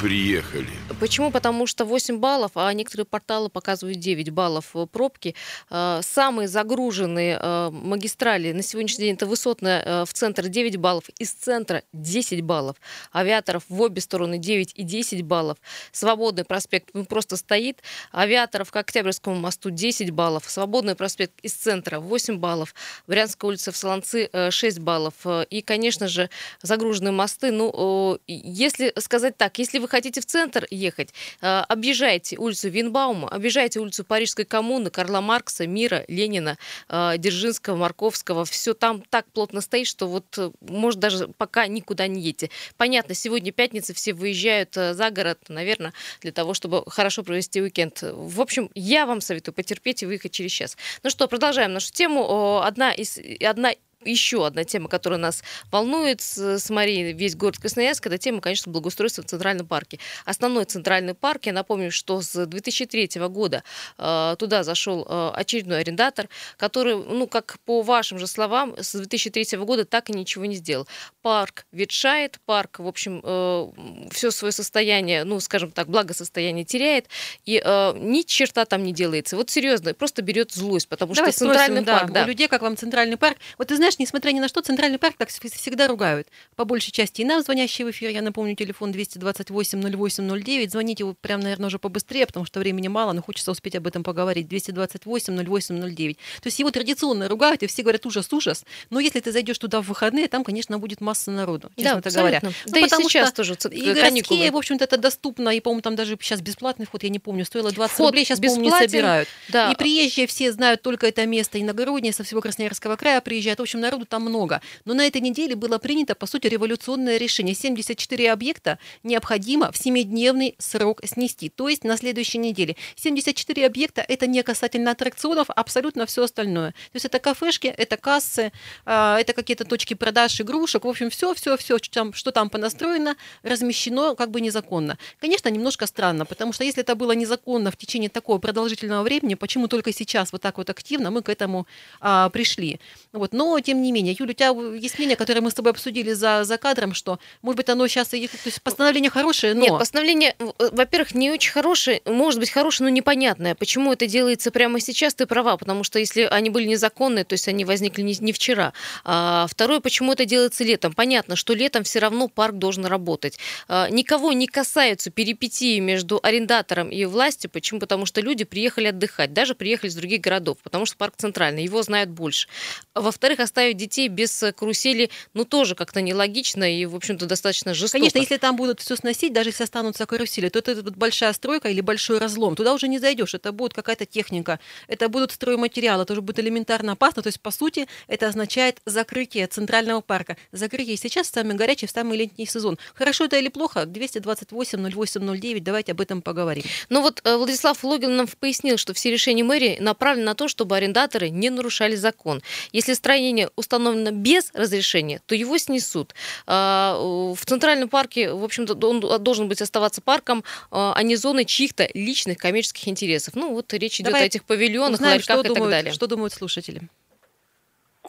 [0.00, 0.66] приехали.
[0.98, 1.30] Почему?
[1.30, 5.34] Потому что 8 баллов, а некоторые порталы показывают 9 баллов пробки.
[5.70, 11.04] Э, самые загруженные э, магистрали на сегодняшний день это высотная э, в центр 9 баллов,
[11.18, 12.76] из центра 10 баллов,
[13.12, 15.58] авиаторов в обе стороны 9 и 10 баллов.
[15.92, 17.82] Свободный проспект ну, просто стоит,
[18.12, 22.74] авиаторов к Октябрьскому мосту 10 баллов, Свободный проспект из центра 8 баллов,
[23.06, 25.14] Брянская улица в Солонцы 6 баллов.
[25.50, 26.30] И, конечно же,
[26.62, 27.50] загруженные мосты.
[27.50, 33.80] Ну, если сказать так, если вы хотите в центр ехать, э, объезжайте улицу Винбаума, объезжайте
[33.80, 36.56] улицу Парижской коммуны, Карла Маркса, Мира, Ленина,
[36.88, 38.44] э, Дзержинского, Марковского.
[38.44, 42.50] Все там так плотно стоит, что вот, э, может, даже пока никуда не едете.
[42.76, 48.02] Понятно, сегодня пятница, все выезжают за город, наверное, для того, чтобы хорошо провести уикенд.
[48.02, 50.76] В общем, я вам советую потерпеть и выехать через час.
[51.02, 52.62] Ну что, продолжаем нашу тему.
[52.62, 53.72] Одна из, одна
[54.04, 59.22] еще одна тема, которая нас волнует с, Марией, весь город Красноярск, это тема, конечно, благоустройства
[59.22, 59.98] в Центральном парке.
[60.24, 63.62] Основной Центральный парк, я напомню, что с 2003 года
[63.98, 69.58] э, туда зашел э, очередной арендатор, который, ну, как по вашим же словам, с 2003
[69.58, 70.88] года так и ничего не сделал.
[71.20, 73.66] Парк ветшает, парк, в общем, э,
[74.10, 77.06] все свое состояние, ну, скажем так, благосостояние теряет,
[77.44, 79.36] и э, ни черта там не делается.
[79.36, 82.62] Вот серьезно, просто берет злость, потому Давай что Центральный спросим, парк, да, у людей, как
[82.62, 83.36] вам Центральный парк?
[83.58, 86.28] Вот ты знаешь, несмотря ни на что, Центральный парк так всегда ругают.
[86.56, 91.40] По большей части и нам, звонящие в эфир, я напомню, телефон 228-08-09, звоните вы прям,
[91.40, 94.46] наверное, уже побыстрее, потому что времени мало, но хочется успеть об этом поговорить.
[94.48, 96.14] 228-08-09.
[96.14, 99.88] То есть его традиционно ругают, и все говорят ужас-ужас, но если ты зайдешь туда в
[99.88, 102.40] выходные, там, конечно, будет масса народу, честно да, говоря.
[102.42, 105.96] Ну, да и сейчас что, тоже и городские, в общем-то, это доступно, и, по-моему, там
[105.96, 109.28] даже сейчас бесплатный вход, я не помню, стоило 20 вход рублей, сейчас, по-моему, не собирают.
[109.48, 109.70] Да.
[109.70, 113.79] И приезжие все знают только это место, иногородние со всего Красноярского края приезжают, в общем,
[113.80, 114.60] народу там много.
[114.84, 117.54] Но на этой неделе было принято, по сути, революционное решение.
[117.54, 122.76] 74 объекта необходимо в 7-дневный срок снести, то есть на следующей неделе.
[122.96, 126.70] 74 объекта– это не касательно аттракционов, абсолютно все остальное.
[126.70, 128.52] То есть это кафешки, это кассы,
[128.84, 132.50] а, это какие-то точки продаж игрушек, в общем, все, все, все, что там, что там
[132.50, 134.98] понастроено, размещено как бы незаконно.
[135.18, 139.68] Конечно, немножко странно, потому что если это было незаконно в течение такого продолжительного времени, почему
[139.68, 141.66] только сейчас вот так вот активно мы к этому
[142.00, 142.80] а, пришли?
[143.12, 143.32] Вот.
[143.32, 146.44] Но, тем не менее, Юля, у тебя есть мнение, которое мы с тобой обсудили за,
[146.44, 148.08] за кадром, что, может быть, оно сейчас...
[148.08, 149.62] То есть постановление хорошее, но...
[149.62, 153.54] Нет, постановление, во-первых, не очень хорошее, может быть, хорошее, но непонятное.
[153.54, 157.48] Почему это делается прямо сейчас, ты права, потому что если они были незаконные, то есть
[157.48, 158.72] они возникли не, не вчера.
[159.04, 160.92] А второе, почему это делается летом?
[160.92, 163.38] Понятно, что летом все равно парк должен работать.
[163.68, 167.50] А, никого не касаются перипетии между арендатором и властью.
[167.50, 167.80] Почему?
[167.80, 171.82] Потому что люди приехали отдыхать, даже приехали из других городов, потому что парк центральный, его
[171.82, 172.48] знают больше.
[172.94, 177.98] Во-вторых, оставить детей без карусели, ну, тоже как-то нелогично и, в общем-то, достаточно жестоко.
[177.98, 181.68] Конечно, если там будут все сносить, даже если останутся карусели, то это, это большая стройка
[181.68, 182.56] или большой разлом.
[182.56, 183.34] Туда уже не зайдешь.
[183.34, 187.22] Это будет какая-то техника, это будут стройматериалы, это уже будет элементарно опасно.
[187.22, 190.36] То есть, по сути, это означает закрытие центрального парка.
[190.52, 192.78] Закрытие сейчас самый горячий, в самый летний сезон.
[192.94, 193.84] Хорошо это или плохо?
[193.84, 196.64] 228 08 09, давайте об этом поговорим.
[196.88, 200.76] Ну вот э, Владислав Логин нам пояснил, что все решения мэрии направлены на то, чтобы
[200.76, 202.42] арендаторы не нарушали закон.
[202.72, 206.14] Если строение установлено без разрешения, то его снесут.
[206.46, 211.44] А, в Центральном парке, в общем-то, он должен быть оставаться парком, а, а не зоной
[211.44, 213.34] чьих-то личных коммерческих интересов.
[213.34, 215.92] Ну вот речь идет Давай о этих павильонах, узнаем, ларьках и думают, так далее.
[215.92, 216.82] Что думают слушатели?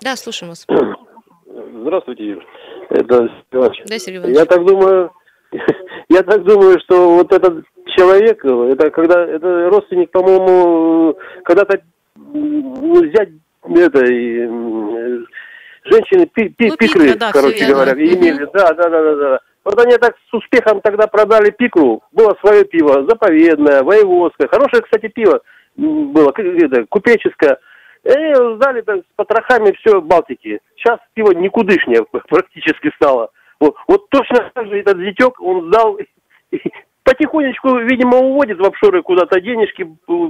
[0.01, 0.65] Да, слушаем вас.
[1.81, 2.45] Здравствуйте, Юр.
[2.89, 4.37] Это Сергей Да, Сергей Иванович.
[4.37, 5.11] Я так думаю,
[6.09, 11.81] я так думаю, что вот этот человек, это когда это родственник, по-моему, когда-то
[12.15, 13.29] ну, взять
[13.63, 14.47] это и,
[15.83, 18.47] женщины пи, пи, ну, пикры, пикра, да, короче говоря, имели.
[18.53, 19.39] Да, да, да, да, да.
[19.63, 22.01] Вот они так с успехом тогда продали пикру.
[22.11, 24.47] Было свое пиво, заповедное, воеводское.
[24.47, 25.41] Хорошее, кстати, пиво
[25.75, 27.57] было, это, купеческое.
[28.03, 30.59] И сдали так, с потрохами все Балтики.
[30.75, 33.29] Сейчас пиво никудышнее практически стало.
[33.59, 35.97] Вот, вот точно так же этот зятек он сдал
[37.03, 39.87] потихонечку, видимо, уводит в офшоры куда-то денежки,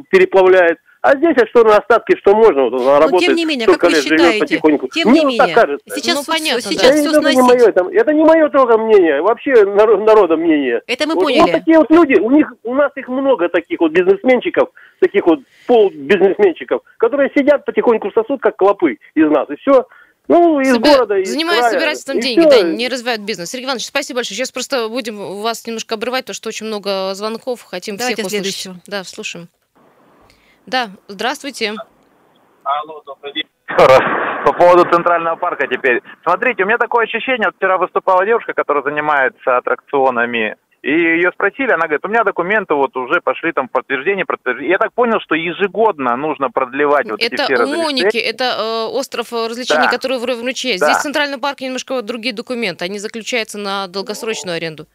[0.09, 0.77] переплавляет.
[1.01, 3.23] А здесь, а что на остатки, что можно, вот она работает.
[3.23, 4.87] тем не менее, как вы считаете, потихоньку.
[4.89, 5.95] тем Мне не вот менее, кажется.
[5.95, 6.97] сейчас, ну, понятно, сейчас да.
[6.97, 7.37] все это сносить.
[7.37, 10.81] Не мое, это, это не мое только мнение, вообще народ, народа мнение.
[10.85, 11.41] Это мы вот, поняли.
[11.41, 15.39] Вот такие вот люди, у них, у нас их много таких вот бизнесменчиков, таких вот
[15.65, 19.87] полбизнесменчиков, которые сидят потихоньку сосут, как клопы из нас, и все,
[20.31, 20.91] ну, из Собер...
[20.91, 23.49] города, из Занимаются собирательством деньги, да, не развивают бизнес.
[23.49, 24.37] Сергей Иванович, спасибо большое.
[24.37, 28.81] Сейчас просто будем вас немножко обрывать, потому что очень много звонков, хотим Давайте всех услышать.
[28.87, 29.49] Да, слушаем.
[30.65, 31.73] Да, здравствуйте.
[32.63, 33.47] Алло, добрый день.
[34.45, 36.01] По поводу Центрального парка теперь.
[36.23, 41.71] Смотрите, у меня такое ощущение, вот вчера выступала девушка, которая занимается аттракционами, и ее спросили,
[41.71, 44.71] она говорит, у меня документы вот уже пошли там подтверждение, подтверждение.
[44.71, 49.31] Я так понял, что ежегодно нужно продлевать вот это эти все Моники, это э, остров
[49.31, 49.91] развлечений, да.
[49.91, 50.77] который в Ровнуче.
[50.79, 50.87] Да.
[50.87, 54.87] Здесь Центральный парк немножко другие документы, они заключаются на долгосрочную аренду.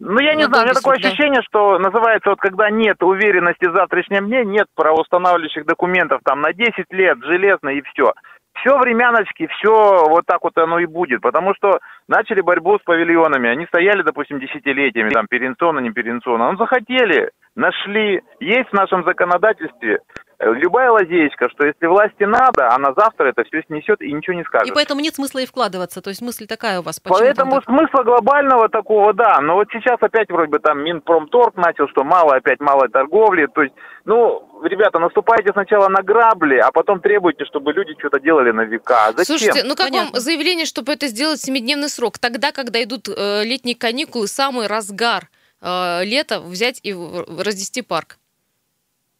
[0.00, 1.08] Ну, я не знаю, у меня такое да.
[1.08, 6.52] ощущение, что называется, вот когда нет уверенности в завтрашнем дне, нет правоустанавливающих документов там на
[6.52, 8.12] 10 лет, железно и все.
[8.54, 13.48] Все времяночки, все вот так вот оно и будет, потому что начали борьбу с павильонами,
[13.48, 20.00] они стояли, допустим, десятилетиями, там, перенционно, не перенционно, ну, захотели, нашли, есть в нашем законодательстве
[20.42, 24.68] любая лазеечка, что если власти надо, она завтра это все снесет и ничего не скажет.
[24.68, 26.02] И поэтому нет смысла и вкладываться.
[26.02, 26.98] То есть мысль такая у вас.
[26.98, 27.64] Почему поэтому так?
[27.64, 29.40] смысла глобального такого, да.
[29.40, 33.46] Но вот сейчас опять вроде бы там Минпромторг начал, что мало опять малой торговли.
[33.54, 33.74] То есть,
[34.04, 39.12] ну, ребята, наступайте сначала на грабли, а потом требуйте, чтобы люди что-то делали на века.
[39.16, 39.24] Зачем?
[39.24, 40.10] Слушайте, ну как Понятно.
[40.12, 42.18] вам заявление, чтобы это сделать семидневный срок?
[42.18, 45.28] Тогда, когда идут э, летние каникулы, самый разгар
[45.60, 48.18] э, лета, взять и разнести парк.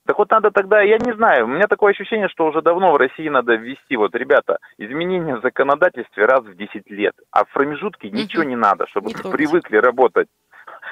[0.06, 2.96] Так вот надо тогда, я не знаю, у меня такое ощущение, что уже давно в
[2.96, 8.10] России надо ввести, вот, ребята, изменения в законодательстве раз в 10 лет, а в промежутке
[8.10, 10.26] ничего не надо, чтобы не привыкли работать.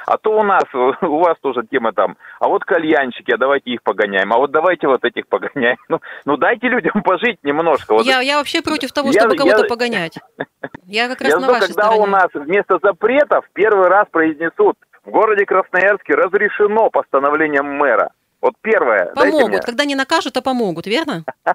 [0.07, 0.63] А то у нас,
[1.03, 4.87] у вас тоже тема там, а вот кальянщики, а давайте их погоняем, а вот давайте
[4.87, 5.77] вот этих погоняем.
[5.89, 7.95] Ну, ну дайте людям пожить немножко.
[7.95, 8.07] Вот.
[8.07, 10.19] Я, я вообще против того, чтобы кого-то погонять.
[10.87, 12.03] Я как раз я на жду, вашей когда стороне.
[12.03, 18.11] у нас вместо запретов первый раз произнесут, в городе Красноярске разрешено постановлением мэра.
[18.41, 19.07] Вот первое.
[19.15, 19.65] Помогут.
[19.65, 21.25] Когда не накажут, а помогут, верно?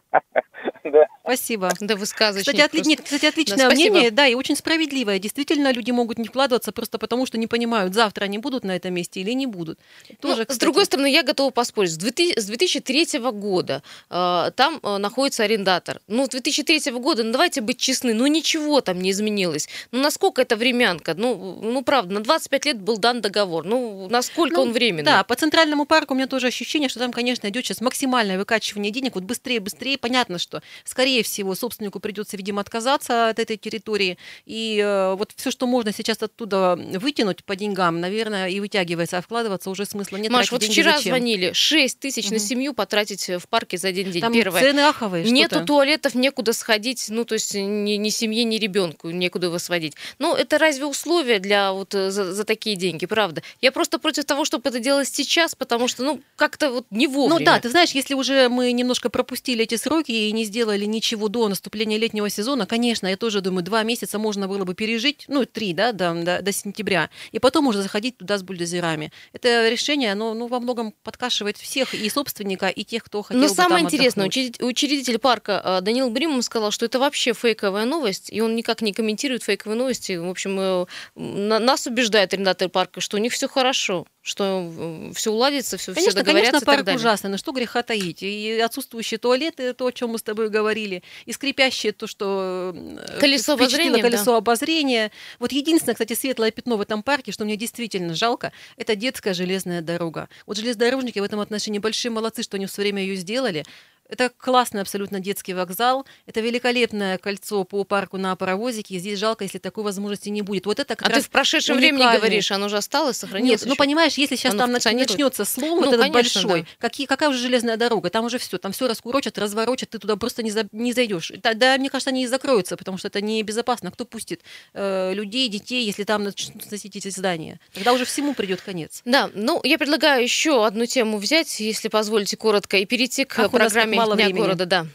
[1.25, 1.71] Спасибо.
[1.79, 2.45] Да вы сказочник.
[2.45, 2.87] Кстати, отли...
[2.87, 5.17] Нет, кстати отличное да, мнение, да, и очень справедливое.
[5.17, 8.93] Действительно, люди могут не вкладываться просто потому, что не понимают, завтра они будут на этом
[8.93, 9.79] месте или не будут.
[10.07, 10.57] Ну, Тоже, ну, кстати...
[10.57, 11.93] С другой стороны, я готова поспорить.
[11.93, 15.99] С 2003 года э, там э, находится арендатор.
[16.07, 19.67] Ну, с 2003 года, ну давайте быть честны, ну ничего там не изменилось.
[19.91, 21.15] Ну, насколько это времянка?
[21.15, 23.65] Ну, ну правда, на 25 лет был дан договор.
[23.65, 25.03] Ну, насколько ну, он временный?
[25.03, 28.91] Да, по Центральному парку у меня тоже ощущение, что там, конечно, идет сейчас максимальное выкачивание
[28.91, 29.15] денег.
[29.15, 29.97] Вот быстрее, быстрее.
[29.97, 34.17] Понятно, что, скорее всего, собственнику придется, видимо, отказаться от этой территории.
[34.45, 39.21] И э, вот все, что можно сейчас оттуда вытянуть по деньгам, наверное, и вытягивается, а
[39.21, 40.31] вкладываться уже смысла нет.
[40.31, 41.11] Маш, вот вчера зачем?
[41.11, 42.35] звонили, 6 тысяч угу.
[42.35, 44.21] на семью потратить в парке за один день.
[44.21, 44.61] Там Первое.
[44.61, 45.25] цены аховые.
[45.29, 45.65] Нету что-то.
[45.65, 49.93] туалетов, некуда сходить, ну, то есть ни, ни семье, ни ребенку некуда его сводить.
[50.19, 53.41] Ну, это разве условия для вот э, за, за такие деньги, правда?
[53.61, 57.39] Я просто против того, чтобы это делать сейчас, потому что, ну, как-то вот не вовремя.
[57.39, 61.04] Ну да, ты знаешь, если уже мы немножко пропустили эти сроки и не сделали ничего
[61.13, 65.45] до наступления летнего сезона, конечно, я тоже думаю, два месяца можно было бы пережить, ну,
[65.45, 69.11] три, да, до, до, до сентября, и потом уже заходить туда с бульдозерами.
[69.33, 73.47] Это решение, оно ну, во многом подкашивает всех, и собственника, и тех, кто хотел Но
[73.47, 74.61] бы самое там интересное, отдохнуть.
[74.61, 78.93] учредитель парка а, Данил Бримом сказал, что это вообще фейковая новость, и он никак не
[78.93, 80.17] комментирует фейковые новости.
[80.17, 85.77] В общем, э, нас убеждает арендатор парка, что у них все хорошо что все уладится,
[85.77, 88.23] все, конечно, все договорятся Конечно, парк ужасный, но что греха таить.
[88.23, 93.19] И отсутствующие туалеты, то, о чем мы с тобой говорили, и скрипящее то, что э,
[93.19, 94.37] колесо обозрения, колесо да.
[94.37, 95.11] обозрения.
[95.37, 99.83] Вот единственное, кстати, светлое пятно в этом парке, что мне действительно жалко, это детская железная
[99.83, 100.27] дорога.
[100.47, 103.63] Вот железнодорожники в этом отношении большие молодцы, что они все время ее сделали.
[104.07, 106.05] Это классный абсолютно детский вокзал.
[106.25, 108.95] Это великолепное кольцо по парку на паровозике.
[108.95, 110.65] И здесь жалко, если такой возможности не будет.
[110.67, 111.97] Вот это как а раз ты в прошедшем уникальный...
[111.97, 113.51] времени говоришь, оно уже осталось, сохранилось?
[113.51, 113.69] Нет, еще?
[113.69, 116.67] ну понимаешь, если сейчас оно там начнется слом, ну, вот этот конечно, большой, да.
[116.79, 120.43] какие, какая уже железная дорога, там уже все, там все раскурочат, разворочат, ты туда просто
[120.43, 121.31] не, за, не зайдешь.
[121.41, 123.91] Да, мне кажется, они и закроются, потому что это небезопасно.
[123.91, 124.41] Кто пустит
[124.73, 127.59] э, людей, детей, если там начнут сносить эти здания?
[127.73, 129.01] Тогда уже всему придет конец.
[129.05, 133.49] Да, ну я предлагаю еще одну тему взять, если позволите коротко, и перейти к а
[133.49, 134.37] программе Дня времени.
[134.37, 134.65] города.
[134.65, 134.85] Да.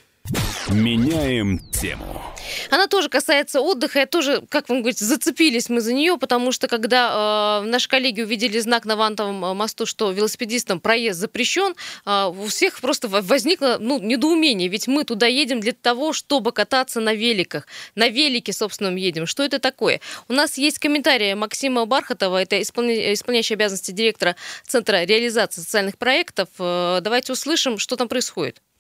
[0.71, 2.23] Меняем тему.
[2.71, 4.01] Она тоже касается отдыха.
[4.01, 8.23] Я тоже, как вам говорите, зацепились мы за нее, потому что когда э, наши коллеги
[8.23, 11.75] увидели знак на Вантовом э, мосту, что велосипедистам проезд запрещен,
[12.07, 14.69] э, у всех просто возникло ну, недоумение.
[14.69, 17.67] Ведь мы туда едем для того, чтобы кататься на великах.
[17.95, 19.27] На велике, собственно, едем.
[19.27, 20.01] Что это такое?
[20.29, 23.13] У нас есть комментарий Максима Бархатова, это исполня...
[23.13, 24.37] исполняющий обязанности директора
[24.67, 26.49] Центра реализации социальных проектов.
[26.59, 28.61] Э, давайте услышим, что там происходит.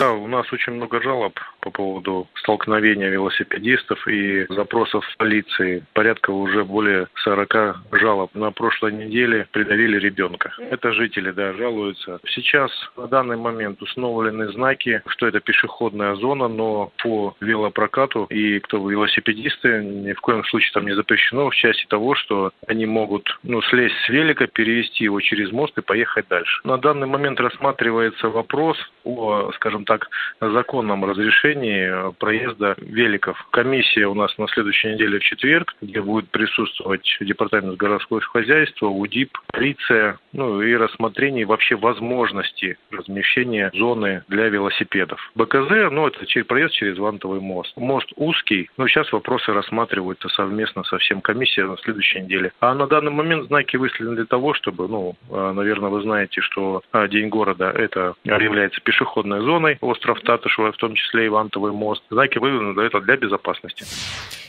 [0.00, 5.84] Да, у нас очень много жалоб по поводу столкновения велосипедистов и запросов полиции.
[5.92, 8.34] Порядка уже более 40 жалоб.
[8.34, 10.54] На прошлой неделе придавили ребенка.
[10.58, 12.18] Это жители, да, жалуются.
[12.28, 18.78] Сейчас на данный момент установлены знаки, что это пешеходная зона, но по велопрокату и кто
[18.88, 23.60] велосипедисты ни в коем случае там не запрещено в части того, что они могут ну,
[23.60, 26.62] слезть с велика, перевести его через мост и поехать дальше.
[26.64, 30.08] На данный момент рассматривается вопрос о, скажем так,
[30.40, 33.44] законном разрешении проезда великов.
[33.50, 39.36] Комиссия у нас на следующей неделе в четверг, где будет присутствовать Департамент городского хозяйства, УДИП,
[39.52, 45.18] полиция, ну и рассмотрение вообще возможности размещения зоны для велосипедов.
[45.34, 47.76] БКЗ, ну это проезд через Вантовый мост.
[47.76, 52.52] Мост узкий, но сейчас вопросы рассматриваются совместно со всем комиссией на следующей неделе.
[52.60, 57.28] А на данный момент знаки выставлены для того, чтобы, ну, наверное, вы знаете, что День
[57.28, 62.02] города это является пешеходной зоной, остров Татышева, в том числе Ивантовый мост.
[62.10, 63.84] Знаки выведены для этого для безопасности.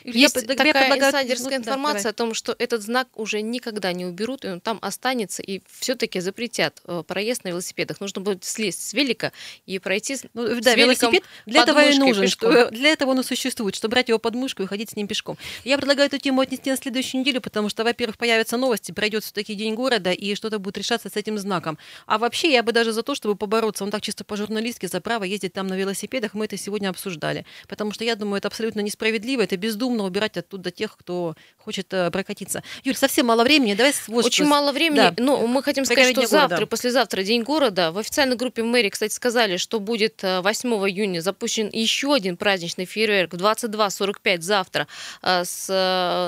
[0.04, 1.10] Есть я, такая предлагаю...
[1.10, 4.60] инсайдерская ну, информация да, о том, что этот знак уже никогда не уберут, и он
[4.60, 8.00] там останется, и все-таки запретят э, проезд на велосипедах.
[8.00, 9.32] Нужно будет слезть с велика
[9.66, 13.24] и пройти ну, с да, велосипед для этого и нужен, что, для этого он и
[13.24, 15.38] существует, чтобы брать его под мышку и ходить с ним пешком.
[15.64, 19.54] Я предлагаю эту тему отнести на следующую неделю, потому что, во-первых, появятся новости, пройдет все-таки
[19.54, 21.78] День города, и что-то будет решаться с этим знаком.
[22.08, 25.26] А вообще, я бы даже за то, чтобы побороться, он так чисто по-журналистски, за право
[25.26, 27.46] ездить там на велосипедах, мы это сегодня обсуждали.
[27.68, 32.10] Потому что я думаю, это абсолютно несправедливо, это бездумно убирать оттуда тех, кто хочет э,
[32.12, 32.64] прокатиться.
[32.86, 35.14] Юль, совсем мало времени, давай вот Очень мало времени, да.
[35.18, 36.68] но мы хотим сказать, что завтра, города.
[36.68, 37.92] послезавтра День города.
[37.92, 42.86] В официальной группе мэрии, кстати, сказали, что будет 8 э, июня запущен еще один праздничный
[42.86, 44.88] фейерверк в 22.45 завтра
[45.22, 45.68] э, с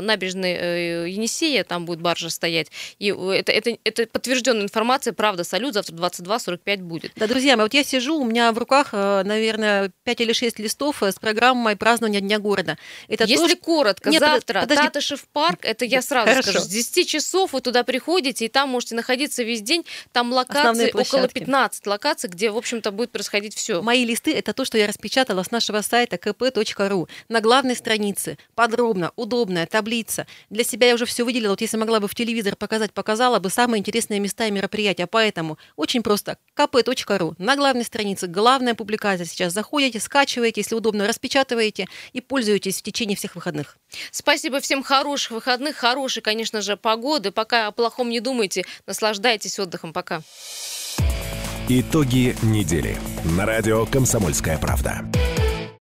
[0.04, 2.68] набережной Енисея, там будет баржа стоять.
[3.00, 7.14] И это, это, это подтвержденная информация, правда, салют завтра 22.45 будет.
[7.16, 11.02] Да, друзья мои, вот я сижу, у меня в руках, наверное, 5 или 6 листов
[11.04, 12.78] с программой празднования Дня города.
[13.08, 14.84] Это Если то, коротко, Нет, завтра подожди.
[14.84, 16.52] Татышев парк, это я сразу Хорошо.
[16.52, 19.86] скажу, с 10 часов вы туда приходите, и там можете находиться весь день.
[20.12, 23.82] Там локации, около 15 локаций, где, в общем-то, будет происходить все.
[23.82, 27.08] Мои листы– это то, что я распечатала с нашего сайта kp.ru.
[27.30, 30.28] На главной странице подробно, удобная таблица.
[30.50, 31.52] Для себя я уже все выделила.
[31.52, 35.08] Вот если могла бы в телевизор показать, показала бы самые интересные места и мероприятия.
[35.08, 37.34] Поэтому очень просто kp.ru.
[37.38, 38.28] На главной странице
[38.64, 39.52] главная публикация сейчас.
[39.54, 43.78] Заходите, скачиваете, если удобно, распечатываете и пользуетесь в течение всех выходных.
[44.12, 47.32] Спасибо всем хороших выходных, хорошей, конечно же, погоды.
[47.32, 49.92] Пока о плохом не думайте, наслаждайтесь отдыхом.
[49.92, 50.22] Пока.
[51.68, 52.98] Итоги недели.
[53.38, 55.02] На радио «Комсомольская правда».